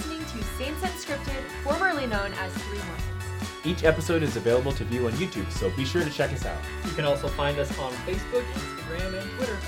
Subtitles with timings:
[0.00, 3.04] listening to Saints Unscripted, formerly known as Three Mormons.
[3.66, 6.56] Each episode is available to view on YouTube, so be sure to check us out.
[6.86, 9.58] You can also find us on Facebook, Instagram, and Twitter.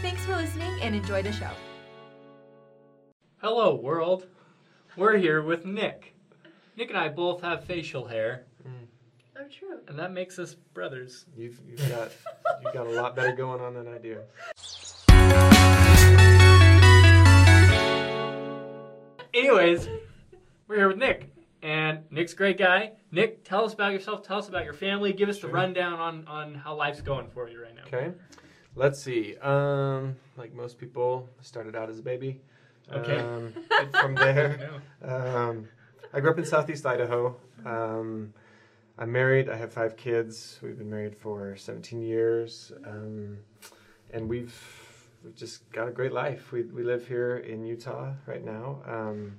[0.00, 1.50] Thanks for listening and enjoy the show.
[3.38, 4.26] Hello, world.
[4.96, 6.14] We're here with Nick.
[6.76, 8.86] Nick and I both have facial hair, mm.
[9.36, 9.80] Oh, true.
[9.88, 11.26] and that makes us brothers.
[11.36, 12.12] You've, you've got
[12.62, 14.20] you've got a lot better going on than I do.
[19.32, 19.88] Anyways,
[20.66, 21.32] we're here with Nick,
[21.62, 22.92] and Nick's a great guy.
[23.12, 24.24] Nick, tell us about yourself.
[24.24, 25.12] Tell us about your family.
[25.12, 27.82] Give us the rundown on on how life's going for you right now.
[27.86, 28.12] Okay,
[28.74, 29.36] let's see.
[29.36, 32.40] Um, like most people, started out as a baby.
[32.92, 33.18] Okay.
[33.18, 33.52] Um,
[33.92, 34.70] from there,
[35.04, 35.68] um,
[36.12, 37.36] I grew up in Southeast Idaho.
[37.64, 38.34] Um,
[38.98, 39.48] I'm married.
[39.48, 40.58] I have five kids.
[40.60, 43.38] We've been married for 17 years, um,
[44.12, 44.79] and we've
[45.24, 46.52] we've just got a great life.
[46.52, 48.82] We we live here in Utah right now.
[48.86, 49.38] Um,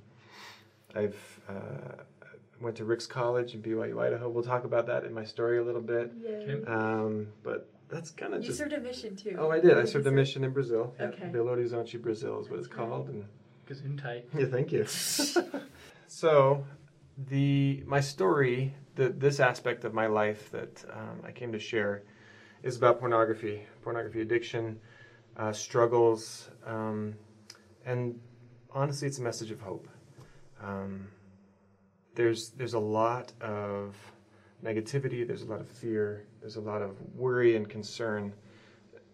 [0.94, 2.02] I've uh,
[2.60, 4.28] went to Ricks College in BYU, Idaho.
[4.28, 6.12] We'll talk about that in my story a little bit.
[6.22, 6.62] Yay.
[6.66, 8.58] Um, but that's kind of You just.
[8.58, 9.36] served a mission too.
[9.38, 9.78] Oh, I did.
[9.78, 10.94] I served a mission in Brazil.
[10.98, 11.24] Yeah, Okay.
[11.26, 13.24] Belo Horizonte, Brazil is what it's called, and
[13.68, 14.24] Gesundheit.
[14.36, 14.84] yeah, thank you.
[16.06, 16.64] so,
[17.30, 22.02] the my story, the this aspect of my life that um, I came to share,
[22.62, 24.78] is about pornography, pornography addiction,
[25.36, 27.14] uh, struggles, um,
[27.84, 28.20] and
[28.70, 29.88] honestly, it's a message of hope.
[30.60, 31.08] Um,
[32.14, 33.96] there's there's a lot of
[34.62, 35.26] negativity.
[35.26, 36.26] There's a lot of fear.
[36.40, 38.32] There's a lot of worry and concern,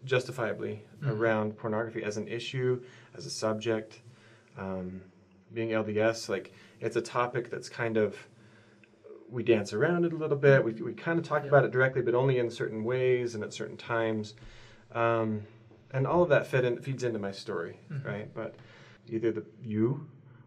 [0.05, 1.19] justifiably, Mhm.
[1.19, 2.83] around pornography as an issue,
[3.15, 4.03] as a subject
[4.57, 5.03] um,
[5.55, 8.17] being LDS, like it's a topic that's kind of
[9.31, 10.65] we dance around it a little bit.
[10.65, 11.49] We, we kind of talk Yeah.
[11.49, 14.35] about it directly, but only in certain ways and at certain times.
[14.93, 15.43] Um,
[15.93, 18.05] and all of that fed in, feeds into my story, Mhm.
[18.05, 18.35] right?
[18.35, 18.55] But
[19.09, 20.07] either the you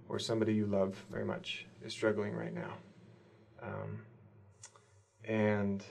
[0.10, 2.74] or somebody you love very much is struggling right now,
[3.62, 4.02] um,
[5.24, 5.84] and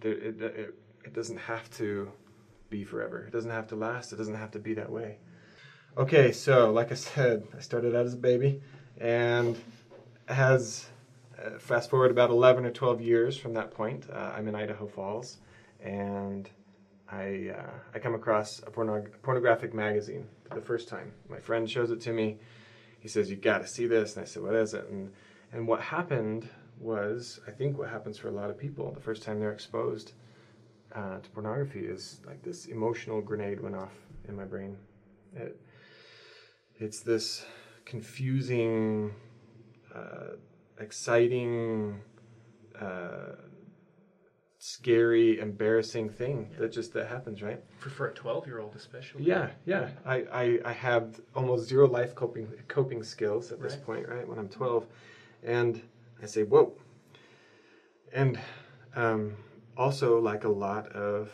[0.00, 2.10] there, it, it it doesn't have to
[2.70, 3.24] be forever.
[3.24, 4.12] It doesn't have to last.
[4.12, 5.18] It doesn't have to be that way.
[5.96, 8.62] Okay, so like I said, I started out as a baby,
[8.98, 9.58] and
[10.28, 10.86] as
[11.42, 14.86] uh, fast forward about 11 or 12 years from that point, uh, I'm in Idaho
[14.86, 15.38] Falls,
[15.80, 16.48] and
[17.12, 21.12] I uh, I come across a pornog- pornographic magazine for the first time.
[21.28, 22.38] My friend shows it to me.
[23.00, 25.12] He says, "You got to see this," and I said, "What is it?" And
[25.52, 29.22] and what happened was, I think what happens for a lot of people the first
[29.22, 30.12] time they're exposed
[30.94, 33.92] uh, to pornography is like this emotional grenade went off
[34.26, 34.78] in my brain.
[35.34, 35.60] It,
[36.76, 37.44] it's this
[37.84, 39.14] confusing,
[39.94, 40.36] uh,
[40.78, 42.00] exciting,
[42.80, 43.36] uh,
[44.64, 47.60] scary, embarrassing thing that just that happens, right?
[47.80, 49.24] For, for a 12 year old, especially.
[49.24, 49.88] Yeah, yeah.
[50.06, 53.84] I, I, I have almost zero life coping coping skills at this Right.
[53.84, 54.26] point, right?
[54.26, 54.86] When I'm 12,
[55.42, 55.82] and
[56.22, 56.74] I say, "Whoa!"
[58.12, 58.38] And
[58.94, 59.34] um,
[59.76, 61.32] also, like a lot of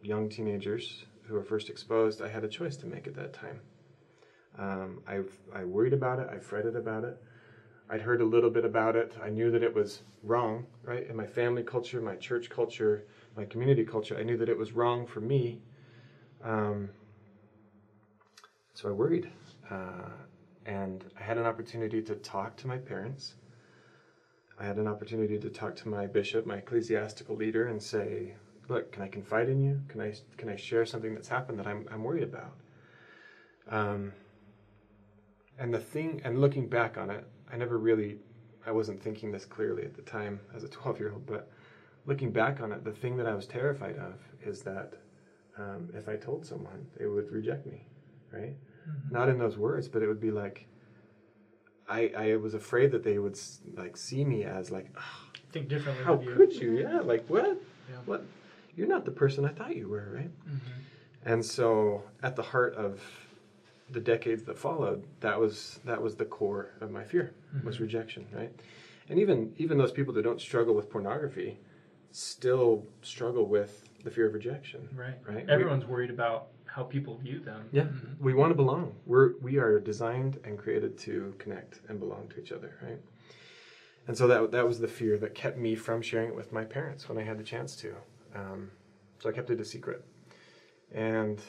[0.00, 3.60] young teenagers who are first exposed, I had a choice to make at that time.
[4.56, 5.20] Um, I
[5.52, 6.28] I worried about it.
[6.32, 7.20] I fretted about it.
[7.90, 9.14] I'd heard a little bit about it.
[9.20, 11.04] I knew that it was wrong, right?
[11.08, 13.04] In my family culture, my church culture,
[13.36, 15.60] my community culture, I knew that it was wrong for me.
[16.44, 16.90] Um,
[18.74, 19.28] so I worried.
[19.68, 20.10] Uh,
[20.66, 23.34] and I had an opportunity to talk to my parents.
[24.56, 28.36] I had an opportunity to talk to my bishop, my ecclesiastical leader, and say,
[28.68, 29.80] "Look, can I confide in you?
[29.88, 32.56] Can I can I share something that's happened that I'm I'm worried about?"
[33.68, 34.12] Um,
[35.58, 38.18] and the thing, and looking back on it, I never really,
[38.66, 41.48] I wasn't thinking this clearly at the time as a 12 year old, but
[42.06, 44.94] looking back on it, the thing that I was terrified of is that
[45.58, 47.86] um, if I told someone, they would reject me,
[48.32, 48.54] right?
[49.10, 50.66] Not in those words, but it would be like,
[51.88, 55.68] I, I was afraid that they would s- like see me as like, "Ah, Think
[55.68, 56.34] differently how you.
[56.36, 56.70] could you?
[56.72, 57.58] Yeah, like what?
[57.88, 57.96] Yeah.
[58.04, 58.24] What?
[58.76, 60.30] You're not the person I thought you were, right?
[60.48, 60.58] Mhm.
[61.24, 63.00] And so, at the heart of
[63.92, 67.32] the decades that followed, that was that was the core of my fear
[67.64, 67.80] was Mhm.
[67.80, 68.52] rejection, right?
[69.08, 71.58] And even even those people that don't struggle with pornography
[72.12, 74.88] still struggle with the fear of rejection.
[74.94, 75.18] Right.
[75.26, 75.46] Right.
[75.46, 77.68] We- Everyone's worried about how people view them.
[77.72, 78.20] Yeah, Mhm.
[78.20, 78.94] we want to belong.
[79.06, 83.00] We're we are designed and created to connect and belong to each other, right?
[84.06, 86.64] And so that that was the fear that kept me from sharing it with my
[86.64, 87.94] parents when I had the chance to.
[88.34, 88.70] Um,
[89.18, 90.04] so I kept it a secret,
[90.92, 91.40] and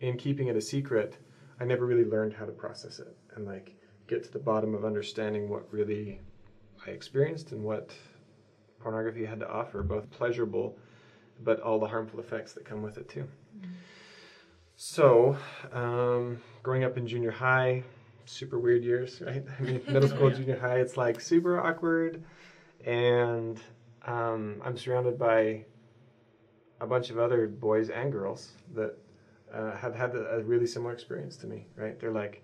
[0.00, 1.18] in keeping it a secret,
[1.60, 3.74] I never really learned how to process it and like
[4.06, 6.20] get to the bottom of understanding what really
[6.86, 7.94] I experienced and what
[8.80, 10.78] pornography had to offer, both pleasurable,
[11.40, 13.26] but all the harmful effects that come with it too.
[14.76, 15.36] So,
[15.72, 17.82] um, growing up in junior high,
[18.26, 19.42] super weird years, right?
[19.58, 22.22] I mean, middle school, junior high, it's like super awkward,
[22.84, 23.58] and
[24.02, 25.64] um, I'm surrounded by
[26.80, 28.94] a bunch of other boys and girls that
[29.56, 31.98] uh, have had a, a really similar experience to me, right?
[31.98, 32.42] They're like,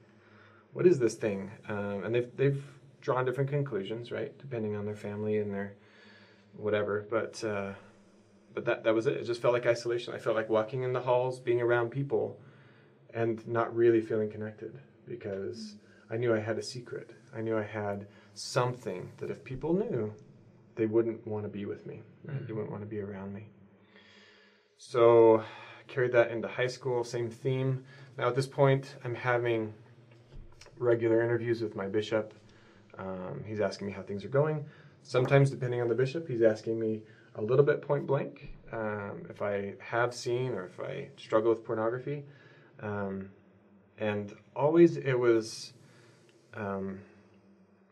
[0.72, 2.62] "What is this thing?" Um, and they've they've
[3.00, 5.74] drawn different conclusions, right, depending on their family and their
[6.56, 7.06] whatever.
[7.10, 7.72] But uh,
[8.54, 9.16] but that that was it.
[9.16, 10.14] It just felt like isolation.
[10.14, 12.40] I felt like walking in the halls, being around people,
[13.12, 15.76] and not really feeling connected because
[16.10, 17.10] I knew I had a secret.
[17.34, 20.14] I knew I had something that if people knew,
[20.76, 22.02] they wouldn't want to be with me.
[22.24, 22.46] Right?
[22.46, 23.48] They wouldn't want to be around me.
[24.76, 25.44] So
[25.92, 27.04] carried that into high school.
[27.04, 27.84] Same theme.
[28.16, 29.74] Now at this point, I'm having
[30.78, 32.34] regular interviews with my bishop.
[32.98, 34.64] Um, he's asking me how things are going.
[35.02, 37.02] Sometimes, depending on the bishop, he's asking me
[37.34, 41.64] a little bit point blank um, if I have seen or if I struggle with
[41.64, 42.24] pornography.
[42.80, 43.30] Um,
[43.98, 45.74] and always it was,
[46.54, 47.00] um,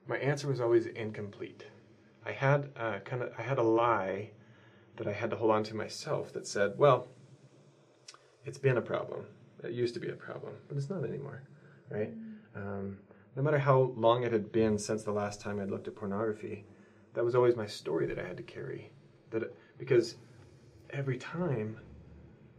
[0.08, 1.66] my answer was always incomplete.
[2.24, 4.30] I had uh, kind of I had a lie
[4.96, 7.08] that I had to hold on to myself that said, well,
[8.44, 9.26] it's been a problem.
[9.62, 11.42] It used to be a problem, but it's not anymore,
[11.90, 12.10] right?
[12.56, 12.98] Um,
[13.36, 16.64] no matter how long it had been since the last time I'd looked at pornography,
[17.14, 18.90] that was always my story that I had to carry.
[19.30, 20.16] That it, because
[20.90, 21.78] every time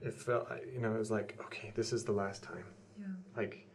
[0.02, 2.66] it felt, you know, it was like, okay, this is the last time.
[3.00, 3.06] Yeah.
[3.36, 3.68] Like,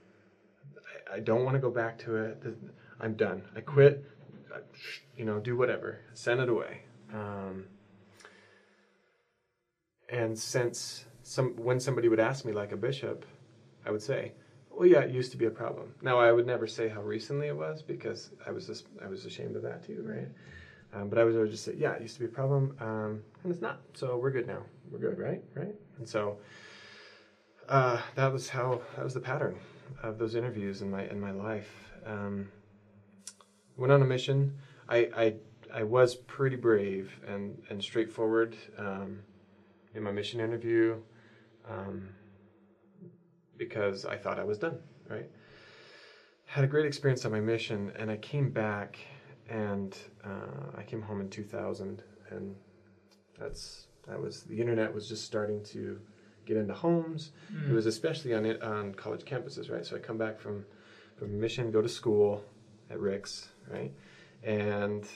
[1.10, 2.42] I, I don't want to go back to it.
[3.00, 3.42] I'm done.
[3.54, 4.04] I quit.
[4.54, 4.58] I,
[5.16, 6.00] you know, do whatever.
[6.14, 6.82] Send it away.
[7.12, 7.66] Um,
[10.08, 13.26] and since some, when somebody would ask me, like a bishop,
[13.84, 14.32] I would say,
[14.70, 17.49] "Well, yeah, it used to be a problem." Now, I would never say how recently
[17.49, 20.28] it was because I was just, I was ashamed of that too, right?
[20.94, 23.23] Um, but I would always just say, "Yeah, it used to be a problem, um,
[23.43, 23.81] and it's not.
[23.94, 24.62] So we're good now.
[24.88, 25.43] We're good, right?
[25.55, 26.38] Right?" And so
[27.69, 29.58] uh, that was how that was the pattern
[30.05, 31.90] of those interviews in my in my life.
[32.06, 32.49] Um,
[33.76, 34.56] went on a mission.
[34.88, 35.34] I, I
[35.75, 39.19] I was pretty brave and and straightforward um,
[39.93, 41.00] in my mission interview
[41.68, 42.08] um,
[43.56, 44.78] because I thought I was done.
[45.08, 45.28] Right.
[46.44, 48.98] Had a great experience on my mission, and I came back,
[49.48, 52.56] and uh, I came home in 2000, and
[53.38, 56.00] that's that was the internet was just starting to
[56.44, 57.30] get into homes.
[57.68, 59.84] It was especially on it on college campuses, right?
[59.84, 60.64] So I come back from
[61.16, 62.44] from mission, go to school
[62.90, 63.90] at Ricks, right?
[64.42, 65.06] And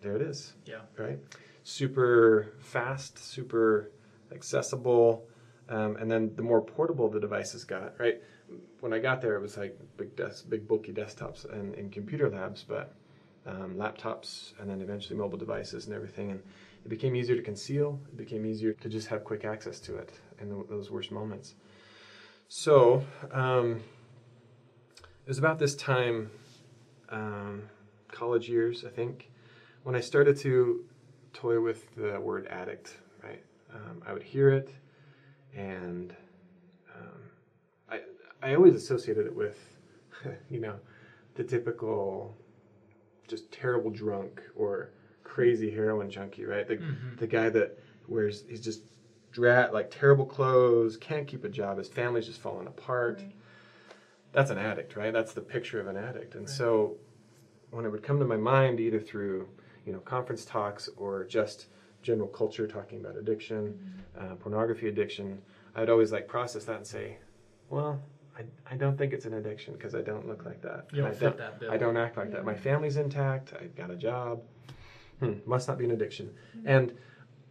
[0.00, 0.80] there it is, Yeah.
[0.98, 1.18] right?
[1.62, 3.90] Super fast, super
[4.32, 5.24] accessible,
[5.70, 8.20] um, and then the more portable the devices got, right?
[8.80, 12.28] When I got there, it was like big desk, big bulky desktops and, and computer
[12.28, 12.92] labs, but
[13.46, 16.42] um, laptops, and then eventually mobile devices and everything, and
[16.84, 17.98] it became easier to conceal.
[18.08, 21.54] It became easier to just have quick access to it in the, those worst moments.
[22.48, 23.80] So um,
[24.98, 26.30] it was about this time,
[27.08, 27.68] um,
[28.08, 29.30] college years, I think,
[29.84, 30.84] when I started to
[31.32, 32.96] toy with the word addict.
[33.22, 33.42] Right,
[33.74, 34.74] um, I would hear it,
[35.54, 36.14] and
[36.94, 37.20] um,
[37.90, 38.00] I
[38.42, 39.58] I always associated it with,
[40.50, 40.76] you know,
[41.34, 42.36] the typical,
[43.28, 44.90] just terrible drunk or
[45.24, 46.66] crazy heroin junkie, right?
[46.66, 46.76] The
[47.18, 48.82] the guy that wears he's just
[49.32, 53.22] drat like terrible clothes, can't keep a job, his family's just falling apart.
[54.32, 55.12] That's an addict, right?
[55.12, 56.34] That's the picture of an addict.
[56.34, 56.96] And so
[57.70, 59.48] when it would come to my mind either through,
[59.84, 61.66] you know, conference talks or just
[62.02, 63.78] general culture talking about addiction,
[64.18, 65.40] uh, pornography addiction,
[65.74, 67.18] I'd always like process that and say,
[67.68, 68.00] well,
[68.38, 70.86] I, I don't think it's an addiction because I don't look like that.
[70.92, 71.70] You don't I fit that bill.
[71.70, 72.44] I don't act like that.
[72.44, 73.52] My family's intact.
[73.60, 74.42] I've got a job.
[75.20, 76.30] Hmm, must not be an addiction.
[76.64, 76.94] And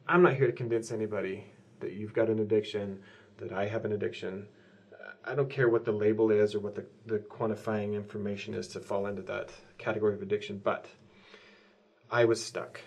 [0.07, 1.45] I'm not here to convince anybody
[1.81, 2.99] that you've got an addiction,
[3.37, 4.47] that I have an addiction.
[5.23, 8.79] I don't care what the label is or what the, the quantifying information is to
[8.79, 10.87] fall into that category of addiction, but
[12.11, 12.81] I was stuck,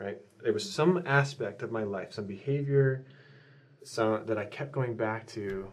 [0.00, 0.18] right?
[0.42, 3.04] There was some aspect of my life, some behavior,
[3.84, 5.70] some that I kept going back to,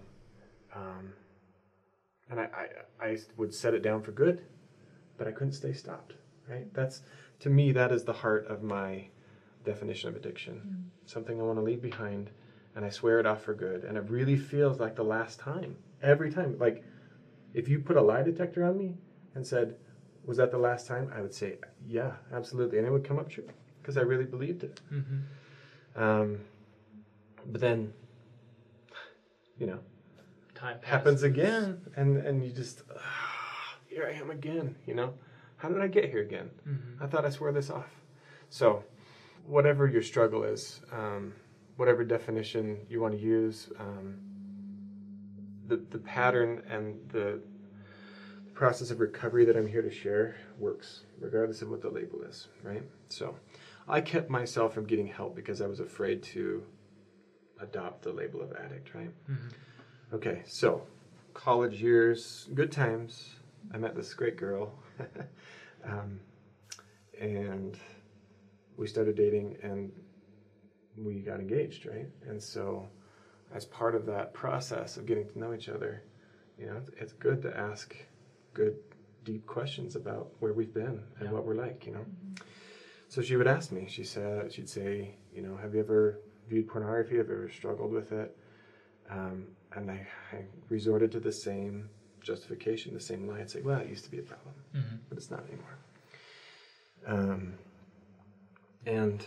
[0.75, 1.13] um,
[2.29, 2.49] and I,
[3.01, 4.43] I, I would set it down for good,
[5.17, 6.13] but I couldn't stay stopped,
[6.49, 6.71] right?
[6.73, 7.01] That's,
[7.39, 9.07] to me, that is the heart of my
[9.63, 10.91] definition of addiction.
[11.05, 12.29] Something I want to leave behind,
[12.75, 13.85] and I swear it off for good.
[13.85, 15.77] And it really feels like the last time.
[16.03, 16.57] Every time.
[16.59, 16.83] Like,
[17.53, 18.97] if you put a lie detector on me
[19.35, 19.77] and said,
[20.25, 21.11] Was that the last time?
[21.15, 22.77] I would say, Yeah, absolutely.
[22.77, 23.47] And it would come up true
[23.87, 24.81] because I really believed it.
[24.91, 26.03] Mm-hmm.
[26.03, 26.39] Um,
[27.45, 27.93] but then,
[29.57, 29.79] you know,
[30.55, 35.13] Time happens again, and, and you just, ah, here I am again, you know?
[35.55, 36.49] How did I get here again?
[36.67, 37.01] Mhm.
[37.01, 37.89] I thought I swore this off.
[38.49, 38.83] So,
[39.45, 41.33] whatever your struggle is, um,
[41.77, 44.17] whatever definition you want to use, um,
[45.67, 47.39] the, the pattern and the
[48.53, 52.47] process of recovery that I'm here to share works, regardless of what the label is,
[52.63, 52.83] right?
[53.09, 53.35] So
[53.87, 56.63] I kept myself from getting help because I was afraid to
[57.59, 59.11] adopt the label of addict, right?
[60.13, 60.85] Okay, so
[61.33, 63.35] college years, good times.
[63.73, 64.73] I met this great girl,
[65.85, 66.19] um,
[67.19, 67.77] and
[68.77, 69.91] we started dating, and
[70.95, 72.07] we got engaged, right?
[72.27, 72.87] And so,
[73.53, 76.03] as part of that process of getting to know each other,
[76.57, 77.95] you know, it's, it's good to ask
[78.53, 78.75] good,
[79.23, 81.31] deep questions about where we've been and Yeah.
[81.31, 82.05] what we're like, you know.
[83.09, 83.87] So she would ask me.
[83.89, 87.17] She said, she'd say, you know, have you ever viewed pornography?
[87.17, 88.35] Have you ever struggled with it?
[89.09, 91.89] Um, and I, I resorted to the same
[92.21, 93.39] justification, the same lie.
[93.39, 94.99] I'd say, well, it used to be a problem, Mhm.
[95.07, 95.77] but it's not anymore.
[97.05, 97.53] Um,
[98.85, 99.25] and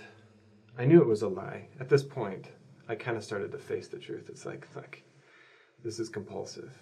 [0.78, 1.68] I knew it was a lie.
[1.78, 2.49] At this point,
[2.88, 4.28] I kind of started to face the truth.
[4.28, 4.66] It's like,
[5.82, 6.72] this is compulsive.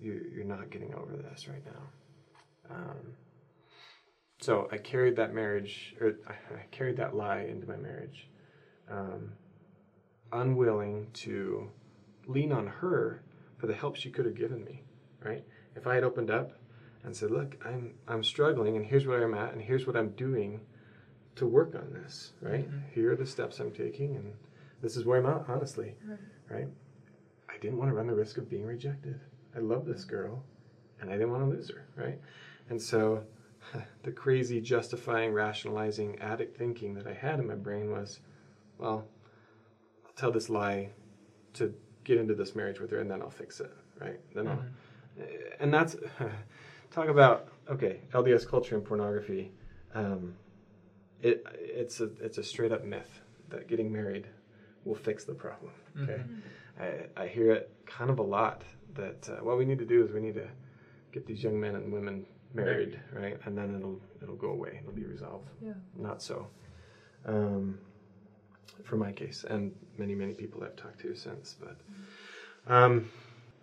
[0.00, 2.74] You, you're not getting over this right now.
[2.74, 3.14] Um,
[4.46, 6.34] so I carried that marriage, or I,
[6.70, 8.28] carried that lie into my marriage,
[8.88, 9.32] um,
[10.32, 11.68] unwilling to
[12.28, 13.22] lean on her
[13.58, 14.84] for the help she could have given me.
[15.20, 15.44] Right?
[15.74, 16.52] If I had opened up
[17.02, 20.10] and said, "Look, I'm I'm struggling, and here's where I'm at, and here's what I'm
[20.10, 20.60] doing
[21.34, 22.70] to work on this," right?
[22.70, 22.92] Mm-hmm.
[22.94, 24.32] Here are the steps I'm taking, and
[24.80, 26.54] this is where I'm at, honestly, mm-hmm.
[26.54, 26.68] right?
[27.48, 29.18] I didn't want to run the risk of being rejected.
[29.56, 30.14] I love this mm-hmm.
[30.14, 30.44] girl,
[31.00, 32.20] and I didn't want to lose her, right?
[32.68, 33.24] And so,
[34.02, 38.20] the crazy justifying, rationalizing, addict thinking that I had in my brain was,
[38.78, 39.06] well,
[40.04, 40.90] I'll tell this lie
[41.54, 44.20] to get into this marriage with her, and then I'll fix it, right?
[44.34, 44.64] Then I'll,
[45.60, 45.96] and that's
[46.90, 49.52] talk about okay, LDS culture and pornography.
[49.94, 50.34] Um,
[51.22, 54.26] it it's a it's a straight up myth that getting married
[54.84, 55.72] will fix the problem.
[56.02, 56.22] Okay,
[56.78, 58.62] I, I hear it kind of a lot
[58.94, 60.48] that uh, what we need to do is we need to
[61.12, 64.92] get these young men and women married, right, and then it'll it'll go away, it'll
[64.92, 65.50] be resolved.
[65.62, 65.74] Yeah.
[65.96, 66.48] Not so.
[67.24, 67.78] Um,
[68.84, 71.76] for my case, and many many people I've talked to since, but
[72.72, 73.08] um,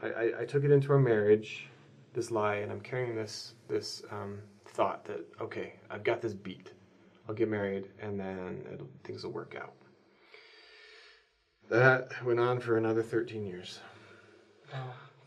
[0.02, 1.68] I, I, I took it into our marriage,
[2.14, 6.72] this lie, and I'm carrying this this um, thought that okay, I've got this beat.
[7.28, 9.74] I'll get married, and then it'll, things will work out.
[11.70, 13.80] That went on for another 13 years.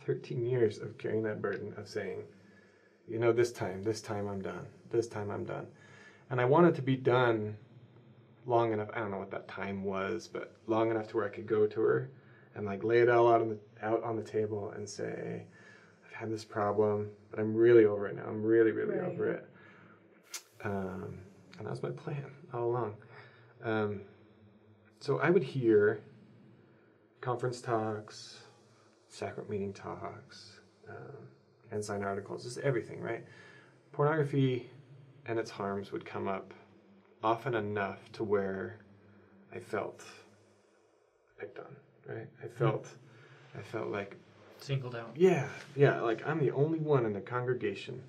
[0.04, 2.23] 13 years of carrying that burden of saying,
[3.09, 4.67] you know, this time, this time I'm done.
[4.91, 5.67] This time I'm done.
[6.31, 7.57] And I wanted to be done
[8.47, 8.89] long enough.
[8.95, 11.67] I don't know what that time was, but long enough to where I could go
[11.67, 12.11] to her
[12.55, 15.45] and like lay it all out on the out on the table and say,
[16.07, 18.25] I've had this problem, but I'm really over it now.
[18.27, 19.13] I'm really, really Right.
[19.13, 19.49] over it.
[20.65, 21.19] Um,
[21.59, 22.97] and that was my plan all along.
[23.63, 24.01] Um,
[25.01, 26.01] so I would hear
[27.21, 28.43] conference talks,
[29.09, 31.29] sacrament meeting talks, um,
[31.73, 33.25] ensign articles, just everything, right?
[33.92, 34.70] Pornography
[35.26, 36.52] and its harms would come up
[37.23, 38.78] often enough to where
[39.54, 40.04] I felt
[41.38, 41.76] picked on,
[42.08, 42.28] right?
[42.42, 42.88] I felt,
[43.58, 44.16] I felt like,
[44.58, 45.11] Singled out.
[45.16, 48.02] yeah, yeah, like I'm the only one in the congregation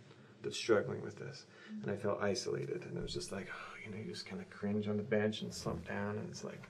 [0.43, 1.45] that's struggling with this,
[1.81, 4.41] and I felt isolated, and it was just like, oh, you know, you just kind
[4.41, 6.67] of cringe on the bench and slump down, and it's like,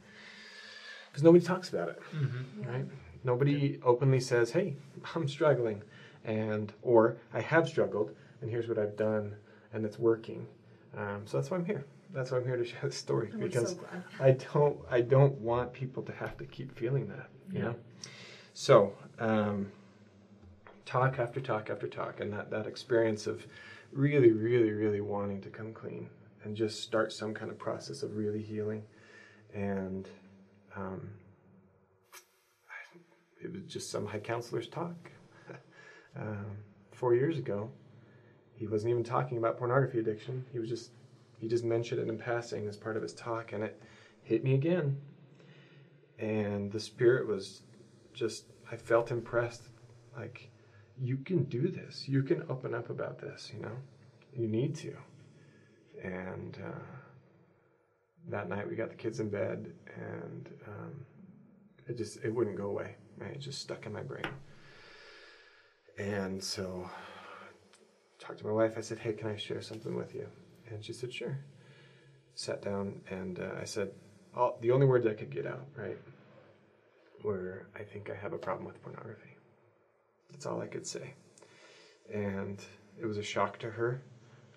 [1.11, 2.69] because nobody talks about it Mm-hmm.
[2.69, 2.85] right?
[3.23, 4.75] Nobody openly says, "Hey,
[5.15, 5.81] I'm struggling,"
[6.27, 9.35] and or "I have struggled, and here's what I've done,
[9.73, 10.47] and it's working."
[10.95, 11.85] Um, so that's why I'm here.
[12.13, 13.87] That's why I'm here to share this story I'm because so.
[14.19, 17.65] I don't I don't want people to have to keep feeling that, you Yeah.
[17.65, 17.75] know.
[18.53, 19.71] So um,
[20.85, 23.45] talk after talk after talk, and that that experience of
[23.91, 26.09] really, really, really wanting to come clean
[26.43, 28.83] and just start some kind of process of really healing,
[29.53, 30.09] and
[30.75, 31.11] um,
[33.41, 35.11] it was just some high counselor's talk.
[36.19, 36.57] Um,
[36.91, 37.69] four years ago,
[38.55, 40.45] he wasn't even talking about pornography addiction.
[40.51, 40.91] He was just
[41.39, 43.81] he just mentioned it in passing as part of his talk, and it
[44.23, 44.97] hit me again.
[46.17, 47.61] And the spirit was
[48.13, 49.69] just I felt impressed,
[50.17, 50.49] like
[50.99, 52.07] you can do this.
[52.07, 53.51] You can open up about this.
[53.53, 53.77] You know,
[54.33, 54.95] you need to.
[56.03, 56.79] And uh,
[58.29, 61.05] that night we got the kids in bed, and um,
[61.87, 62.95] it just it wouldn't go away.
[63.21, 64.25] It just stuck in my brain.
[65.97, 68.73] And so, I talked to my wife.
[68.77, 70.27] I said, "Hey, can I share something with you?"
[70.69, 71.37] And she said, "Sure."
[72.35, 73.91] Sat down, and uh, I said,
[74.35, 75.97] all, "The only words I could get out, right,
[77.23, 79.35] were I think I have a problem with pornography."
[80.29, 81.13] That's all I could say,
[82.13, 82.63] and
[82.99, 84.01] it was a shock to her.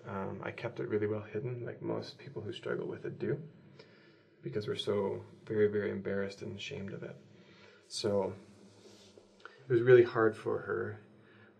[0.07, 3.39] Um, I kept it really well hidden, like most people who struggle with it do,
[4.43, 7.15] because we're so very, very embarrassed and ashamed of it.
[7.87, 8.33] So
[9.67, 10.99] it was really hard for her,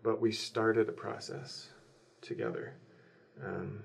[0.02, 1.68] but we started a process
[2.20, 2.74] together.
[3.44, 3.82] Um,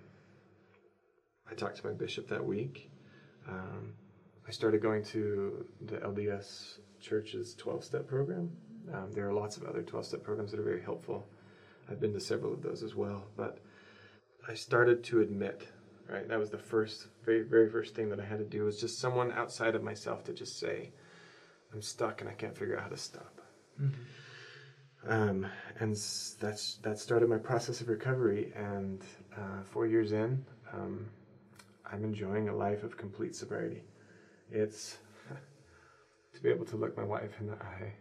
[1.50, 2.90] I talked to my bishop that week.
[3.48, 3.94] Um,
[4.48, 8.52] I started going to the LDS Church's 12 step program.
[8.94, 11.28] Um, there are lots of other 12 step programs that are very helpful.
[11.90, 13.26] I've been to several of those as well.
[13.36, 13.60] But
[14.48, 15.68] I started to admit,
[16.10, 16.28] right?
[16.28, 19.00] That was the first, very, very first thing that I had to do was just
[19.00, 20.92] someone outside of myself to just say,
[21.74, 23.42] I'm stuck and I can't figure out how to stop.
[25.06, 25.48] Um,
[25.80, 25.92] and
[26.40, 28.52] that's that started my process of recovery.
[28.56, 29.02] And
[29.38, 31.08] uh, four years in, um,
[31.92, 33.84] I'm enjoying a life of complete sobriety.
[34.52, 34.98] It's
[36.34, 37.94] to be able to look my wife in the eye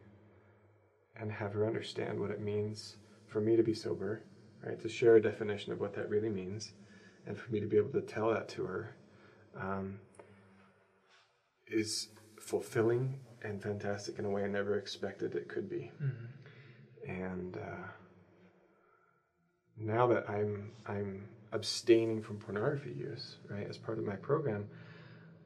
[1.19, 4.23] and have her understand what it means for me to be sober,
[4.65, 4.81] right?
[4.81, 6.73] To share a definition of what that really means,
[7.27, 8.97] and for me to be able to tell that to her
[9.59, 9.99] um,
[11.67, 12.09] is
[12.41, 15.91] fulfilling and fantastic in a way I never expected it could be.
[17.07, 17.89] And uh,
[19.79, 24.69] now that I'm I'm abstaining from pornography use, right, as part of my program,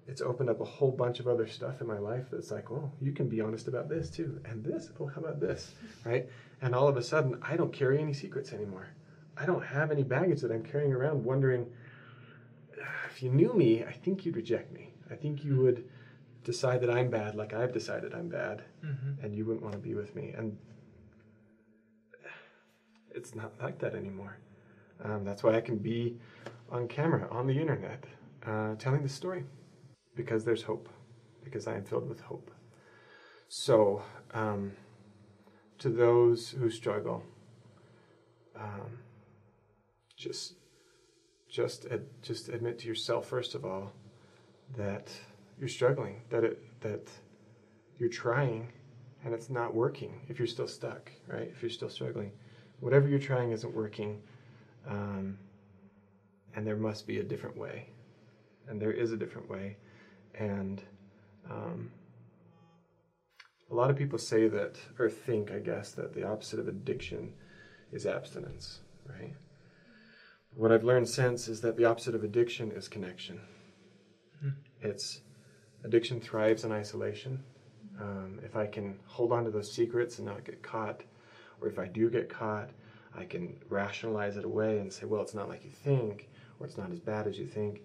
[0.07, 2.91] it's opened up a whole bunch of other stuff in my life that's like, oh,
[3.01, 4.91] you can be honest about this too, and this.
[4.99, 5.73] Oh, how about this,
[6.05, 6.29] right?
[6.63, 8.89] And all of a sudden, I don't carry any secrets anymore.
[9.37, 11.67] I don't have any baggage that I'm carrying around, wondering
[13.11, 14.93] if you knew me, I think you'd reject me.
[15.11, 15.85] I think you would
[16.45, 18.63] decide that I'm bad, like I've decided I'm bad,
[19.23, 20.35] and you wouldn't want to be with me.
[20.37, 20.57] And
[23.21, 24.39] it's not like that anymore.
[25.05, 26.17] Um, that's why I can be
[26.71, 28.05] on camera, on the internet,
[28.47, 29.45] uh, telling the story
[30.17, 30.89] because there's hope,
[31.45, 32.51] because I am filled with hope.
[33.49, 34.73] So, um,
[35.81, 37.23] to those who struggle,
[38.59, 38.99] um,
[40.17, 40.55] just
[41.49, 43.93] just ad, just admit to yourself first of all
[44.77, 45.11] that
[45.59, 47.11] you're struggling, that it that
[47.99, 48.73] you're trying
[49.25, 50.21] and it's not working.
[50.29, 51.49] If you're still stuck, right?
[51.55, 52.33] If you're still struggling,
[52.81, 54.21] whatever you're trying isn't working,
[54.89, 55.39] um,
[56.55, 57.89] and there must be a different way,
[58.69, 59.77] and there is a different way,
[60.35, 60.83] and
[61.51, 61.91] um,
[63.71, 67.33] a lot of people say that or think, I guess, that the opposite of addiction
[67.93, 69.35] is abstinence, right?
[70.55, 73.41] What I've learned since is that the opposite of addiction is connection.
[74.81, 75.21] It's
[75.85, 77.45] addiction thrives in isolation.
[78.01, 81.03] Um, if I can hold on to those secrets and not get caught,
[81.61, 82.71] or if I do get caught,
[83.17, 86.77] I can rationalize it away and say, well, it's not like you think, or it's
[86.77, 87.83] not as bad as you think.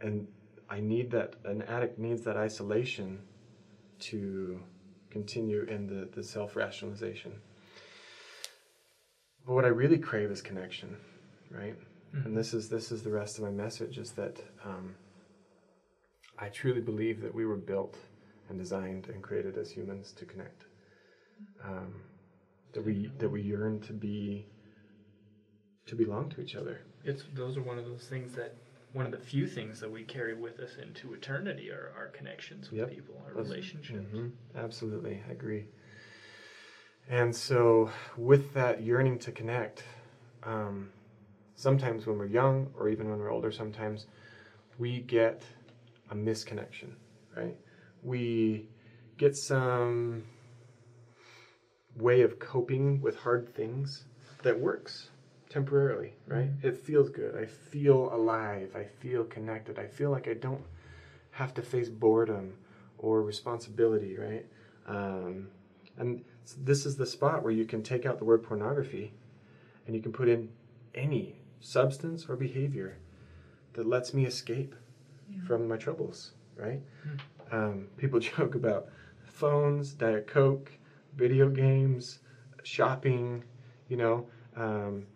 [0.00, 0.28] And
[0.68, 3.22] I need that, an addict needs that isolation
[4.00, 4.60] to
[5.10, 7.40] continue in the, the self rationalization.
[9.46, 10.96] But what I really crave is connection,
[11.50, 11.76] right?
[12.12, 14.96] And this is this is the rest of my message is that um,
[16.38, 17.96] I truly believe that we were built
[18.48, 20.64] and designed and created as humans to connect.
[21.64, 22.02] Um,
[22.72, 24.46] that we that we yearn to be
[25.86, 26.80] to belong to each other.
[27.04, 28.54] It's those are one of those things that
[28.92, 32.70] one of the few things that we carry with us into eternity are our connections
[32.70, 32.90] with Yep.
[32.90, 34.08] people, our Those- relationships.
[34.12, 34.32] Mhm.
[34.54, 35.66] Absolutely, I agree.
[37.08, 39.84] And so, with that yearning to connect,
[40.42, 40.90] um,
[41.56, 44.06] sometimes when we're young, or even when we're older, sometimes
[44.78, 45.42] we get
[46.10, 46.94] a misconnection,
[47.36, 47.56] right?
[48.02, 48.68] We
[49.16, 50.24] get some
[52.00, 54.04] way of coping with hard things
[54.42, 55.10] that works
[55.48, 56.48] temporarily, right?
[56.62, 57.36] It feels good.
[57.36, 58.74] I feel alive.
[58.76, 59.78] I feel connected.
[59.78, 60.64] I feel like I don't
[61.32, 62.54] have to face boredom
[62.98, 64.46] or responsibility, right?
[64.86, 65.48] Um,
[65.98, 66.24] and
[66.58, 69.12] this is the spot where you can take out the word pornography
[69.86, 70.50] and you can put in
[70.94, 72.96] any substance or behavior
[73.74, 74.74] that lets me escape
[75.46, 76.80] from my troubles, right?
[77.52, 78.88] Um, people joke about
[79.24, 80.72] phones, Diet Coke,
[81.14, 82.18] video games,
[82.62, 83.44] shopping,
[83.88, 84.28] you know.
[84.56, 85.06] Um,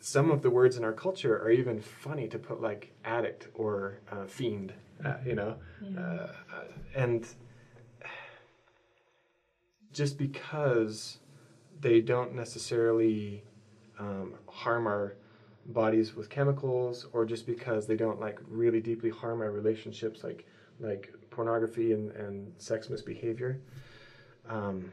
[0.00, 4.00] some of the words in our culture are even funny to put like addict or
[4.10, 4.72] uh, fiend,
[5.04, 5.56] uh, you know.
[5.96, 6.64] Uh, uh,
[6.94, 7.26] and
[9.92, 11.18] just because
[11.80, 13.44] they don't necessarily
[13.98, 15.14] um, harm our
[15.66, 20.44] bodies with chemicals or just because they don't like really deeply harm our relationships like
[20.80, 23.60] like pornography and, and sex misbehavior
[24.48, 24.90] um,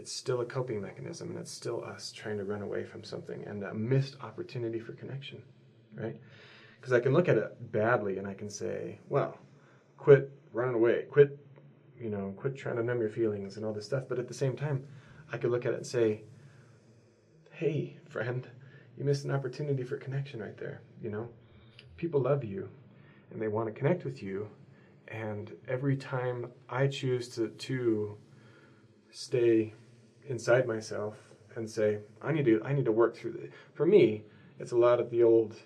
[0.00, 3.44] it's still a coping mechanism and it's still us trying to run away from something
[3.46, 5.42] and a missed opportunity for connection
[5.94, 6.16] right?
[6.76, 9.36] Because i can look at it badly and i can say well
[9.98, 11.04] quit running away.
[11.10, 11.38] Quit
[12.00, 14.04] you know quit trying to numb your feelings and all this stuff.
[14.08, 14.86] But at the same time
[15.30, 16.22] i could look at it and say
[17.50, 18.48] hey friend
[18.96, 21.28] you missed an opportunity for connection right there you know?
[21.98, 22.70] People love you
[23.30, 24.48] and they want to connect with you
[25.08, 28.16] and every time i choose to to
[29.10, 29.74] stay
[30.30, 31.16] inside myself
[31.56, 34.22] and say, I need to I need to work through the for me,
[34.58, 35.56] it's a lot of the old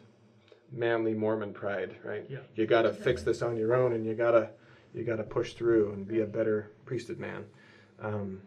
[0.73, 2.25] manly Mormon pride, right?
[2.29, 2.39] Yeah.
[2.57, 4.51] You gotta fix this on your own and you gotta
[4.95, 7.45] you gotta push through and be a better priesthood man.
[8.01, 8.41] Um,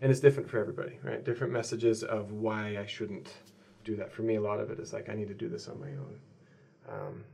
[0.00, 1.24] and it's different for everybody, right?
[1.24, 3.34] Different messages of why I shouldn't
[3.84, 4.12] do that.
[4.12, 5.88] For me, a lot of it is like I need to do this on my
[5.88, 6.20] own.
[6.88, 7.24] Um,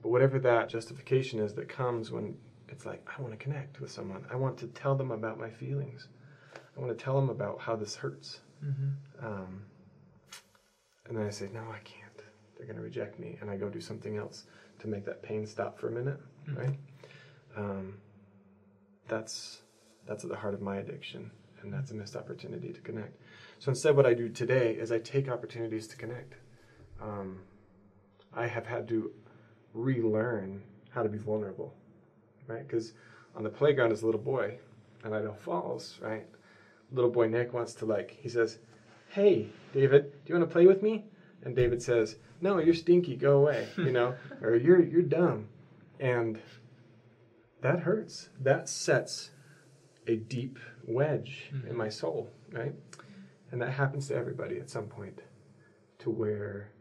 [0.00, 2.36] but whatever that justification is that comes when
[2.68, 5.50] it's like I want to connect with someone, I want to tell them about my
[5.50, 6.08] feelings.
[6.80, 8.40] I want to tell them about how this hurts.
[8.64, 9.26] Mm-hmm.
[9.26, 9.62] Um,
[11.06, 12.22] and then I say, no, I can't.
[12.56, 14.44] They're going to reject me, and I go do something else
[14.78, 16.56] to make that pain stop for a minute, Mhm.
[16.58, 16.78] right?
[17.56, 17.98] Um,
[19.08, 19.62] that's
[20.06, 21.30] that's at the heart of my addiction,
[21.62, 23.16] and that's a missed opportunity to connect.
[23.58, 26.34] So instead, what I do today is I take opportunities to connect.
[27.00, 27.42] Um,
[28.32, 29.12] I have had to
[29.74, 31.76] relearn how to be vulnerable,
[32.46, 32.66] right?
[32.66, 32.94] Because
[33.36, 34.58] on the playground as a little boy,
[35.04, 36.26] in Idaho Falls, right?
[36.92, 38.58] Little boy Nick wants to like, he says,
[39.08, 41.04] "Hey, David, do you want to play with me?"
[41.42, 43.16] And David says, "No, you're stinky.
[43.16, 45.48] Go away," you know, or "You're you're dumb,"
[45.98, 46.38] and
[47.60, 48.30] that hurts.
[48.40, 49.30] That sets
[50.06, 52.74] a deep wedge in my soul, right?
[53.52, 55.20] And that happens to everybody at some point,
[55.98, 56.72] to where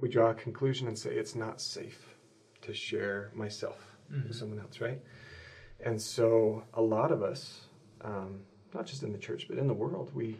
[0.00, 2.16] we draw a conclusion and say it's not safe
[2.62, 5.00] to share myself with someone else, right?
[5.80, 7.66] And so a lot of us,
[8.00, 8.40] um,
[8.74, 10.36] not just in the church but in the world, we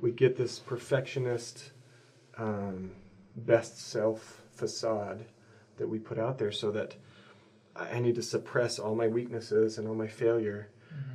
[0.00, 1.72] we get this perfectionist,
[2.36, 2.90] um,
[3.36, 5.24] best self facade
[5.76, 6.96] that we put out there, so that
[7.76, 10.68] I I need to suppress all my weaknesses and all my failure,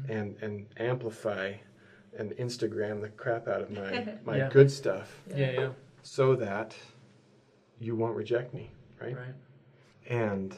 [0.08, 1.54] and and amplify
[2.18, 4.50] and Instagram the crap out of my my Yeah.
[4.50, 5.70] good stuff, Yeah, yeah,
[6.02, 6.76] so that
[7.80, 9.16] you won't reject me, right?
[9.16, 9.34] right.
[10.10, 10.56] And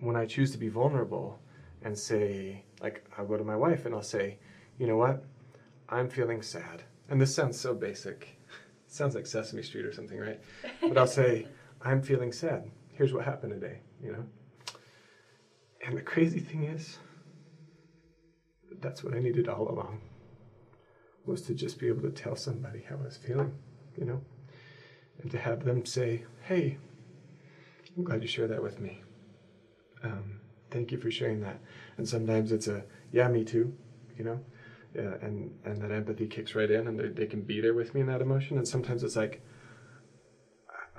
[0.00, 1.40] when I choose to be vulnerable
[1.82, 4.38] and say, like, I'll go to my wife and I'll say,
[4.78, 5.24] you know what?
[5.88, 6.82] I'm feeling sad.
[7.08, 8.38] And this sounds so basic.
[8.86, 10.40] It sounds like Sesame Street or something, right?
[10.80, 11.46] But I'll say,
[11.82, 12.70] I'm feeling sad.
[12.92, 14.24] Here's what happened today, you know?
[15.84, 16.98] And the crazy thing is,
[18.80, 20.00] that's what I needed all along
[21.24, 23.52] was to just be able to tell somebody how I was feeling,
[23.96, 24.20] you know?
[25.22, 26.78] And to have them say, hey,
[27.96, 29.02] I'm glad you shared that with me.
[30.02, 31.58] Um, thank you for sharing that.
[31.96, 33.74] And sometimes it's a yeah, me too,
[34.16, 34.40] you know,
[34.96, 37.94] yeah, and and that empathy kicks right in, and they they can be there with
[37.94, 38.56] me in that emotion.
[38.56, 39.42] And sometimes it's like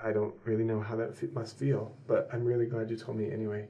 [0.04, 3.18] I- don't really know how that fe- must feel, but I'm really glad you told
[3.18, 3.68] me anyway.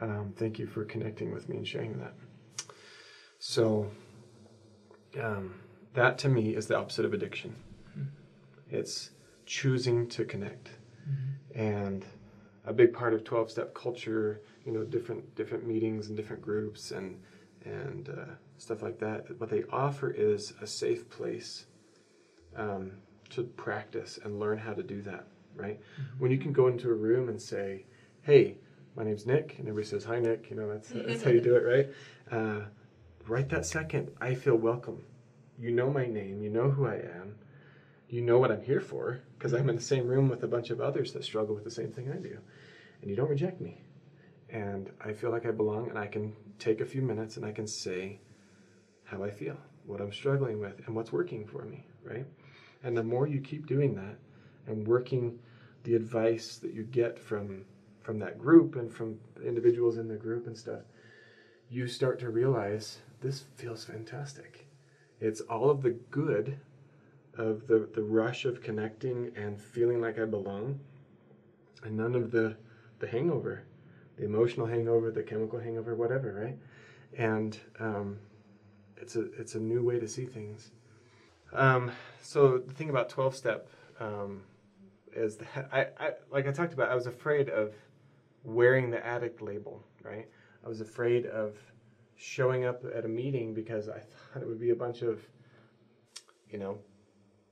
[0.00, 2.14] Um, thank you for connecting with me and sharing that.
[3.38, 3.90] So
[5.18, 5.60] um,
[5.94, 7.54] that to me is the opposite of addiction.
[8.68, 9.10] It's
[9.46, 10.70] choosing to connect
[11.54, 12.04] and
[12.64, 16.90] a big part of 12 step culture you know different different meetings and different groups
[16.92, 17.18] and
[17.64, 21.66] and uh, stuff like that what they offer is a safe place
[22.56, 22.92] um,
[23.30, 25.80] to practice and learn how to do that right
[26.18, 27.84] when you can go into a room and say
[28.22, 28.56] hey
[28.96, 31.56] my name's nick and everybody says hi nick you know that's, that's how you do
[31.56, 31.88] it right
[32.30, 32.60] uh,
[33.26, 35.02] right that second i feel welcome
[35.58, 37.34] you know my name you know who i am
[38.10, 40.70] you know what I'm here for because I'm in the same room with a bunch
[40.70, 42.36] of others that struggle with the same thing I do.
[43.00, 43.82] And you don't reject me.
[44.50, 47.52] And I feel like I belong and I can take a few minutes and I
[47.52, 48.18] can say
[49.10, 52.26] how I feel, what I'm struggling with, and what's working for me, right?
[52.82, 54.16] And the more you keep doing that
[54.66, 55.38] and working
[55.82, 57.64] the advice that you get from
[58.02, 60.80] from that group and from individuals in the group and stuff,
[61.68, 64.66] you start to realize this feels fantastic.
[65.20, 66.58] It's all of the good
[67.34, 70.80] of the, the rush of connecting and feeling like I belong,
[71.84, 72.56] and none of the
[73.00, 73.64] the hangover,
[74.16, 76.58] the emotional hangover, the chemical hangover, whatever, right?
[77.18, 78.18] And um,
[79.00, 80.70] it's a it's a new way to see things.
[81.52, 81.90] Um,
[82.22, 84.42] so the thing about twelve step um,
[85.12, 86.90] is that I, I like I talked about.
[86.90, 87.74] I was afraid of
[88.44, 90.28] wearing the addict label, right?
[90.64, 91.56] I was afraid of
[92.16, 95.20] showing up at a meeting because I thought it would be a bunch of,
[96.50, 96.78] you know,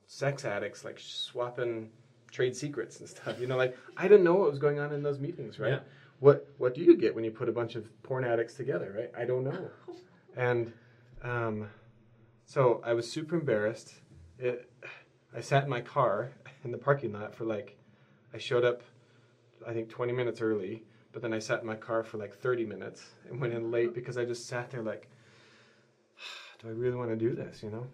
[0.07, 1.91] sex addicts like swapping
[2.31, 3.41] trade secrets and stuff.
[3.41, 5.73] You know, like I didn't know what was going on in those meetings, right?
[5.73, 5.81] Yeah.
[6.21, 9.11] What What do you get when you put a bunch of porn addicts together, right?
[9.21, 9.71] I don't know.
[10.37, 10.73] and
[11.23, 11.69] um,
[12.47, 13.95] so I was super embarrassed.
[14.39, 14.71] It,
[15.35, 16.31] I sat in my car
[16.65, 17.77] in the parking lot for like,
[18.33, 18.83] I showed up,
[19.67, 22.67] I think 20 minutes early, but then I sat in my car for like 30
[22.67, 25.09] minutes and went in late because I just sat there like,
[26.63, 27.87] do I really want to do this, you know?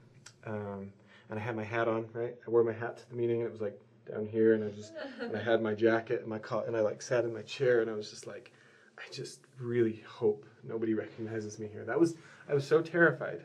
[0.47, 0.93] Um,
[1.31, 2.35] and I had my hat on, right?
[2.47, 4.69] I wore my hat to the meeting, and it was like down here, and I
[4.69, 7.43] just, and I had my jacket and my coat and I like sat in my
[7.43, 8.53] chair, and I was just like,
[8.99, 11.85] I just really hope nobody recognizes me here.
[11.85, 12.16] That was,
[12.48, 13.44] I was so terrified,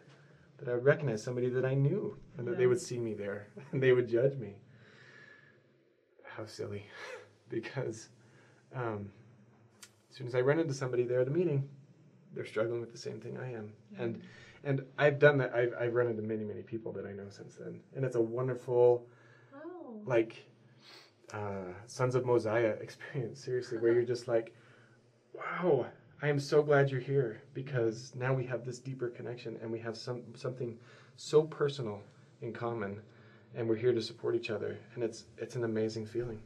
[0.58, 3.48] that I would recognize somebody that I knew and that they would see me there
[3.72, 4.56] and they would judge me.
[6.24, 6.86] How silly.
[7.50, 8.10] because
[8.76, 9.10] um,
[10.10, 11.68] as soon as I run into somebody there at a meeting,
[12.34, 13.74] they're struggling with the same thing I am.
[13.98, 14.22] And
[14.64, 15.54] and I've done that.
[15.56, 17.80] I've, I've run into many, many people that I know since then.
[17.96, 19.08] And it's a wonderful,
[19.56, 20.02] Oh.
[20.06, 20.46] like,
[21.34, 24.54] uh, Sons of Mosiah experience, seriously, where you're just like,
[25.34, 25.86] wow,
[26.22, 29.80] I am so glad you're here because now we have this deeper connection and we
[29.80, 30.78] have some something
[31.16, 32.02] so personal
[32.42, 33.00] in common
[33.56, 36.40] and we're here to support each other and it's it's an amazing feeling.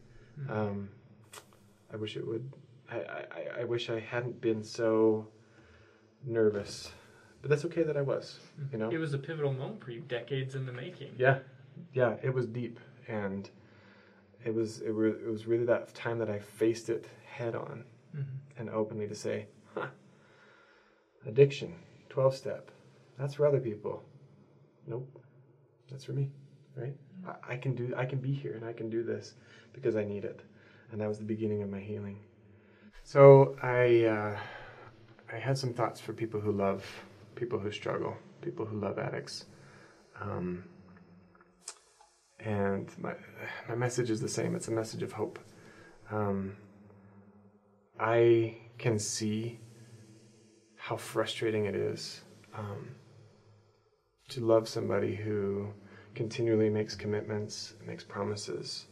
[0.49, 0.89] Um,
[1.91, 2.51] I wish it would.
[2.91, 5.27] I, I, I wish I hadn't been so
[6.25, 6.91] nervous,
[7.41, 8.39] but that's okay that I was.
[8.71, 8.89] You know.
[8.89, 11.13] It was a pivotal moment for you, decades in the making.
[11.17, 11.39] Yeah,
[11.93, 13.47] yeah, it was deep, and
[14.43, 17.83] it was it, re- it was really that time that I faced it head on
[18.15, 18.25] Mhm.
[18.57, 19.88] and openly to say, huh,
[21.27, 21.73] addiction,
[22.09, 22.71] twelve step,
[23.17, 24.03] that's for other people.
[24.88, 25.19] Nope,
[25.89, 26.29] that's for me,
[26.75, 26.95] right?
[27.27, 29.33] I, I can do, I can be here, and I can do this
[29.73, 30.41] because I need it,
[30.91, 32.19] and that was the beginning of my healing.
[33.03, 34.38] So I, uh,
[35.31, 36.86] I had some thoughts for people who love,
[37.36, 39.45] people who struggle, people who love addicts.
[40.21, 40.63] Um,
[42.39, 43.13] and my
[43.69, 44.55] my message is the same.
[44.55, 45.39] It's a message of hope.
[46.12, 46.55] Um,
[47.99, 49.59] I can see
[50.84, 52.19] how frustrating it is
[52.54, 52.89] um,
[54.28, 55.72] to love somebody who
[56.13, 58.88] continually makes commitments, makes promises,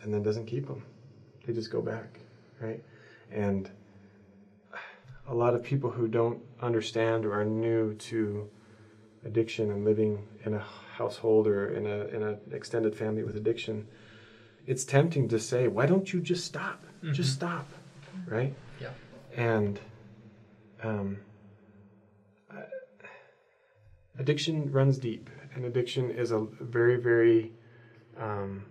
[0.00, 0.82] and then doesn't keep them.
[1.44, 2.18] They just go back,
[2.62, 2.82] right?
[3.30, 3.70] And
[5.28, 8.48] a lot of people who don't understand or are new to
[9.26, 10.64] addiction and living in a
[10.96, 13.86] household or in a in an extended family with addiction,
[14.66, 16.86] it's tempting to say, "Why don't you just stop?
[17.12, 17.68] Just stop,"
[18.26, 18.54] right?
[18.80, 18.92] Yeah.
[19.36, 19.78] And
[20.82, 21.20] um,
[24.18, 27.52] addiction runs deep, and addiction is a very very
[28.18, 28.64] um,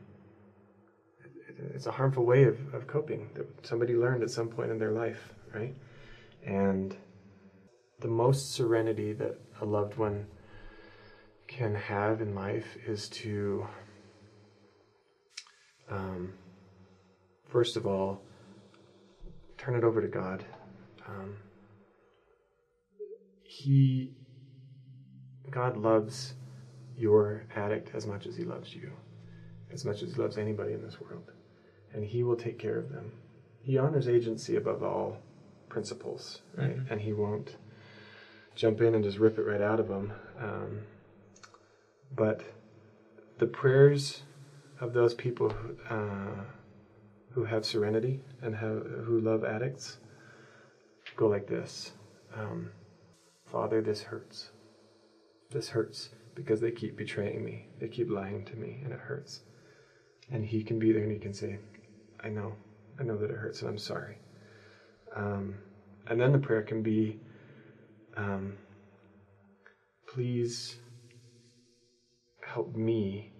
[1.74, 4.92] it's a harmful way of, of coping that somebody learned at some point in their
[4.92, 5.74] life, right?
[6.46, 6.96] And
[8.00, 10.28] the most serenity that a loved one
[11.48, 13.68] can have in life is to,
[15.90, 16.34] um,
[17.48, 18.22] first of all,
[19.58, 20.44] turn it over to God.
[21.08, 21.38] Um,
[23.44, 24.12] he,
[25.54, 26.34] God loves
[26.98, 28.92] your addict as much as He loves you,
[29.72, 31.32] as much as He loves anybody in this world,
[31.94, 33.12] and He will take care of them.
[33.62, 35.18] He honors agency above all
[35.70, 36.78] principles, right?
[36.78, 36.92] Mhm.
[36.92, 37.58] And He won't
[38.56, 40.14] jump in and just rip it right out of them.
[40.40, 40.82] Um,
[42.16, 42.44] but
[43.38, 44.24] the prayers
[44.80, 46.44] of those people who, uh,
[47.32, 49.98] who have serenity and have, who love addicts
[51.16, 51.94] go like this
[52.36, 52.72] um,
[53.46, 54.50] Father, this hurts.
[55.54, 57.68] This hurts because they keep betraying me.
[57.80, 59.42] They keep lying to me, and it hurts.
[60.32, 61.60] And He can be there and He can say,
[62.24, 62.56] I know.
[63.00, 64.18] I know that it hurts, and I'm sorry.
[65.16, 65.60] Um,
[66.08, 67.20] and then the prayer can be,
[68.18, 68.58] um,
[70.08, 70.78] please
[72.46, 73.32] help me,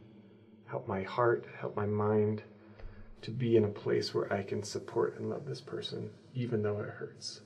[0.66, 2.44] help my heart, help my mind
[3.22, 6.80] to be in a place where I can support and love this person, even though
[6.80, 7.42] it hurts.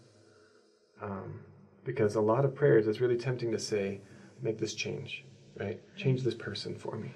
[1.02, 1.42] Um,
[1.86, 4.02] because a lot of prayers, it's really tempting to say,
[4.42, 5.26] make this change,
[5.60, 5.80] right?
[5.96, 7.14] Change this person for me.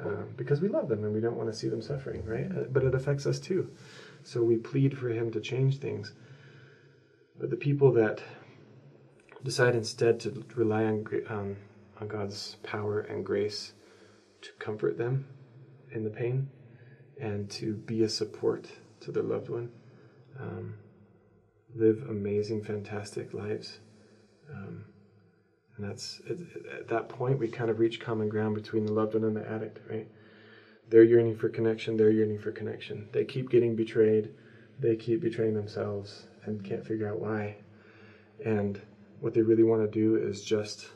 [0.00, 2.50] Um, because we love them and we don't want to see them suffering, right?
[2.50, 3.70] Uh, But it affects us too.
[4.22, 6.12] So we plead for him to change things.
[7.38, 8.22] But the people that
[9.42, 11.56] decide instead to rely on, um,
[12.00, 13.72] on God's power and grace
[14.42, 15.26] to comfort them
[15.90, 16.48] in the pain
[17.20, 18.68] and to be a support
[19.00, 19.70] to their loved one,
[20.40, 20.74] um,
[21.74, 23.78] live amazing, fantastic lives.
[24.50, 24.84] Um,
[25.76, 26.36] and that's at,
[26.80, 29.48] at that point we kind of reach common ground between the loved one and the
[29.48, 30.08] addict, right?
[30.88, 31.96] They're yearning for connection.
[31.96, 33.08] They're yearning for connection.
[33.12, 34.30] They keep getting betrayed.
[34.78, 37.56] They keep betraying themselves and can't figure out why.
[38.44, 38.80] And
[39.20, 40.90] what they really want to do is just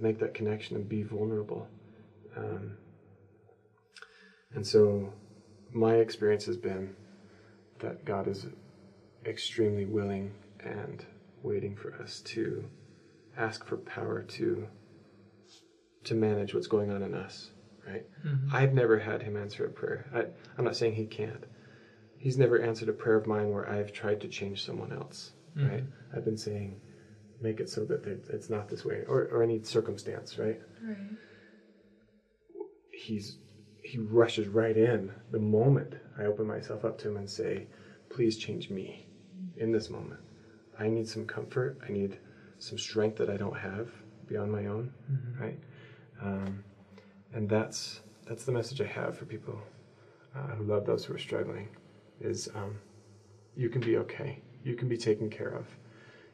[0.00, 1.68] make that connection and be vulnerable.
[2.36, 2.78] Um,
[4.54, 5.12] and so,
[5.70, 6.94] my experience has been
[7.80, 8.46] that God is
[9.26, 11.04] extremely willing and
[11.42, 12.64] waiting for us to
[13.38, 14.68] ask for power to
[16.04, 17.50] to manage what's going on in us
[17.86, 18.52] right Mhm.
[18.52, 21.44] i've never had him answer a prayer I, i'm not saying he can't
[22.16, 25.84] he's never answered a prayer of mine where i've tried to change someone else right
[26.12, 26.80] i've been saying
[27.40, 30.96] make it so that it's not this way or, or any circumstance right Right.
[32.90, 33.38] he's
[33.82, 37.68] he rushes right in the moment I open myself up to him and say,
[38.10, 39.08] "Please change me
[39.56, 40.20] in this moment.
[40.78, 41.78] I need some comfort.
[41.88, 42.18] I need
[42.58, 43.90] some strength that I don't have
[44.26, 44.92] beyond my own,
[45.40, 45.58] right?
[46.20, 46.64] Um,
[47.32, 49.58] and that's that's the message I have for people
[50.36, 51.68] uh, who love those who are struggling.
[52.20, 52.78] Is um,
[53.56, 54.40] you can be okay.
[54.64, 55.66] You can be taken care of,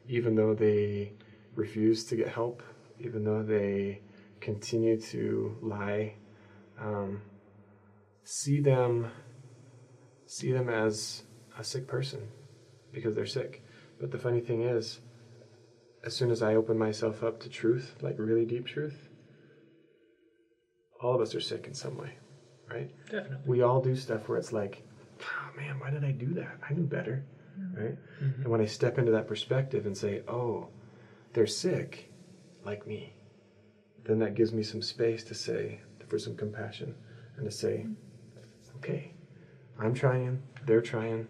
[0.07, 1.13] even though they
[1.55, 2.63] refuse to get help,
[2.99, 4.01] even though they
[4.41, 6.15] continue to lie.
[6.79, 7.21] Um,
[8.23, 9.11] see them
[10.25, 11.23] see them as
[11.57, 12.27] a sick person
[12.91, 13.63] because they're sick.
[13.99, 14.99] But the funny thing is,
[16.05, 19.09] as soon as I open myself up to truth, like really deep truth,
[21.01, 22.13] all of us are sick in some way,
[22.71, 22.91] right?
[23.05, 23.37] Definitely.
[23.45, 24.83] We all do stuff where it's like,
[25.21, 26.57] oh man, why did I do that?
[26.67, 27.25] I knew better,
[27.73, 27.97] right?
[28.23, 28.43] Mm-hmm.
[28.43, 30.67] And when I step into that perspective and say, oh,
[31.33, 32.11] they're sick
[32.63, 33.13] like me,
[34.05, 36.95] then that gives me some space to say, for some compassion
[37.37, 37.85] and to say,
[38.77, 39.11] okay,
[39.79, 41.27] I'm trying, they're trying.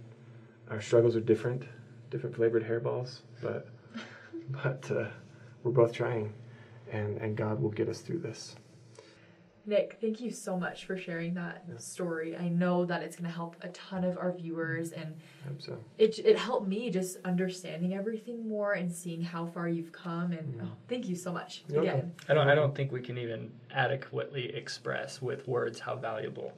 [0.69, 1.63] Our struggles are different,
[2.09, 3.69] different flavored hairballs, but
[4.49, 5.05] but uh,
[5.63, 6.34] we're both trying,
[6.91, 8.55] and and God will get us through this.
[9.67, 12.38] Nick, thank you so much for sharing that story.
[12.38, 15.15] I know that it's going to help a ton of our viewers, and
[15.47, 15.77] Hope so.
[15.97, 20.34] it, it helped me just understanding everything more and seeing how far you've come.
[20.34, 21.93] And oh, thank you so much You're again.
[21.95, 22.13] welcome.
[22.29, 22.47] I don't.
[22.49, 26.53] I don't think we can even adequately express with words how valuable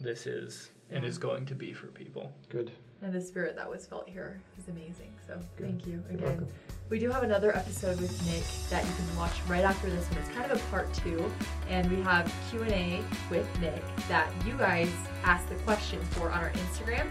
[0.00, 2.32] this is and is going to be for people.
[2.48, 2.72] Good.
[3.02, 5.12] And the spirit that was felt here is amazing.
[5.26, 5.66] So Good.
[5.66, 6.28] thank you You're again.
[6.28, 6.48] welcome.
[6.88, 10.18] We do have another episode with Nick that you can watch right after this one.
[10.18, 11.30] It's kind of a part two,
[11.68, 14.88] and we have Q and A with Nick that you guys
[15.24, 17.08] ask the question for on our Instagram.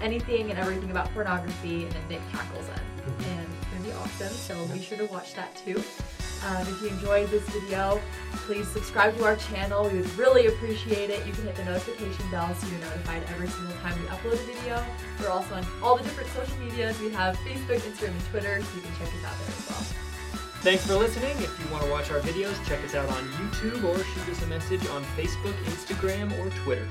[0.00, 3.30] Anything and everything about pornography, and then Nick tackles them, mm-hmm.
[3.30, 4.28] and it's gonna be awesome.
[4.28, 5.82] So be sure to watch that too.
[6.46, 8.00] Um, if you enjoyed this video,
[8.46, 9.88] please subscribe to our channel.
[9.88, 11.24] We would really appreciate it.
[11.24, 14.52] You can hit the notification bell so you're notified every single time we upload a
[14.52, 14.84] video.
[15.20, 16.98] We're also on all the different social medias.
[17.00, 19.86] We have Facebook, Instagram, and Twitter, so you can check us out there as well.
[20.62, 21.36] Thanks for listening.
[21.38, 24.42] If you want to watch our videos, check us out on YouTube or shoot us
[24.42, 26.88] a message on Facebook, Instagram, or Twitter.